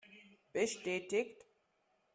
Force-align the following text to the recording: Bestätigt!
Bestätigt! 0.53 1.39